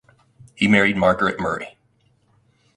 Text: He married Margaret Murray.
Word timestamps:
He 0.55 0.67
married 0.67 0.97
Margaret 0.97 1.39
Murray. 1.39 1.77